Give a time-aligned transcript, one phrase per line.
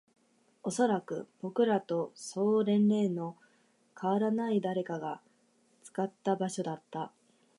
[0.63, 3.37] おそらく、僕らとそう年齢の
[4.01, 5.21] 変わらない誰かが
[5.83, 7.11] 作った場所だった